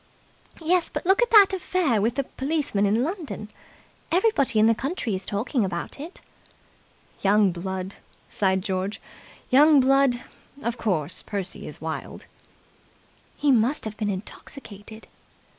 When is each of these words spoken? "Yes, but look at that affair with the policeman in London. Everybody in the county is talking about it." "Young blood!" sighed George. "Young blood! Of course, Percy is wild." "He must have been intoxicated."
"Yes, 0.63 0.89
but 0.89 1.05
look 1.05 1.21
at 1.21 1.29
that 1.29 1.53
affair 1.53 2.01
with 2.01 2.15
the 2.15 2.23
policeman 2.23 2.87
in 2.87 3.03
London. 3.03 3.49
Everybody 4.11 4.57
in 4.57 4.65
the 4.65 4.73
county 4.73 5.15
is 5.15 5.27
talking 5.27 5.63
about 5.63 5.99
it." 5.99 6.21
"Young 7.21 7.51
blood!" 7.51 7.93
sighed 8.27 8.63
George. 8.63 8.99
"Young 9.51 9.79
blood! 9.79 10.19
Of 10.63 10.79
course, 10.79 11.21
Percy 11.21 11.67
is 11.67 11.79
wild." 11.81 12.25
"He 13.37 13.51
must 13.51 13.85
have 13.85 13.95
been 13.95 14.09
intoxicated." 14.09 15.05